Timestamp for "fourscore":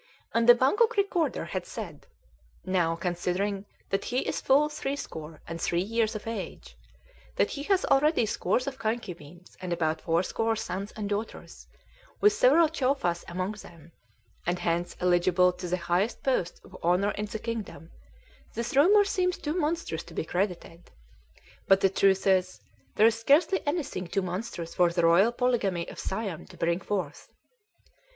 10.01-10.55